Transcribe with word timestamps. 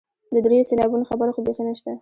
د 0.33 0.35
دریو 0.45 0.67
سېلابونو 0.69 1.07
خبره 1.11 1.31
خو 1.35 1.39
بیخي 1.45 1.63
نشته. 1.67 1.89